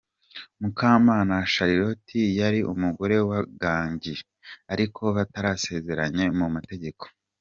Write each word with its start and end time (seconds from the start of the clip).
Mukamana 0.61 1.35
Charlotte 1.53 2.19
yari 2.39 2.59
umugore 2.73 3.17
wa 3.29 3.39
Gangi 3.61 4.15
ariko 4.73 5.01
batarasezeranye 5.15 6.25
mu 6.37 6.47
mategeko. 6.55 7.03